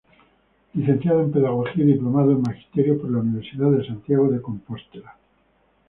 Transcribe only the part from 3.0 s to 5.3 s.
la Universidad de Santiago de Compostela.